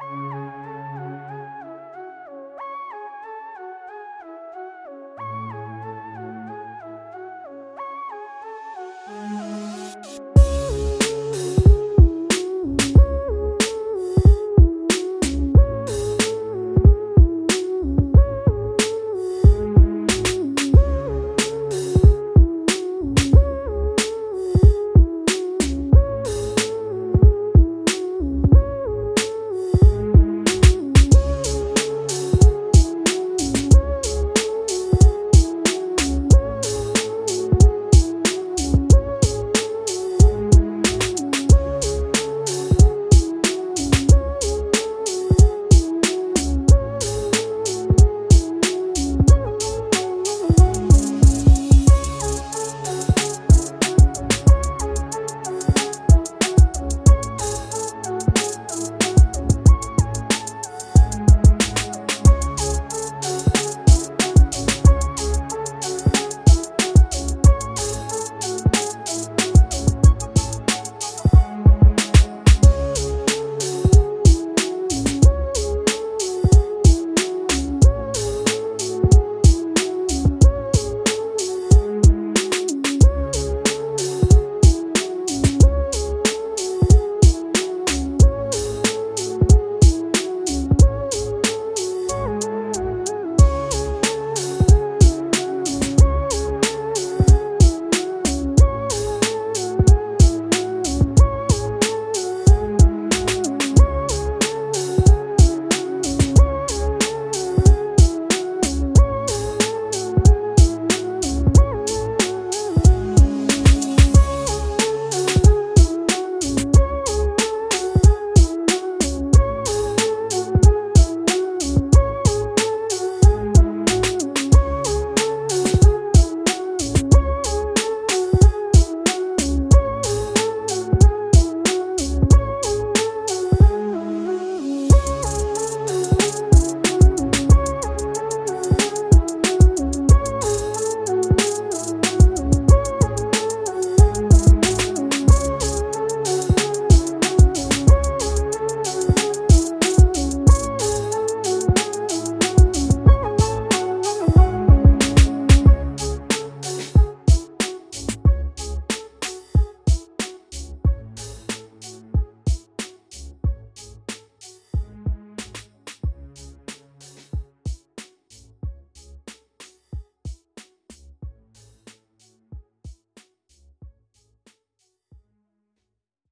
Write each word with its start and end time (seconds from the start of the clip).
Música 0.00 0.61